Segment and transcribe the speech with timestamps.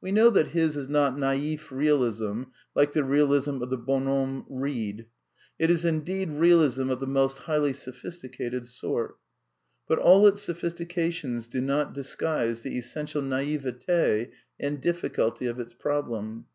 [0.00, 5.08] We know that his is not" naif realism," like the realism of the bonhomme Reid.
[5.58, 9.12] It is, indeed, r ealism p f tl^fi jnnsf Vii|flrlilY p|r|pV^'fft^>ntH 5inrt
[9.88, 16.08] Hut all its sophistications do not disguise the essential naivete and diflBculty of its prob
[16.08, 16.46] lem.